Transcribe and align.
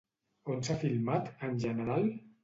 On 0.53 0.63
s'ha 0.67 0.77
filmat, 0.83 1.29
en 1.49 1.53
general? 1.65 2.09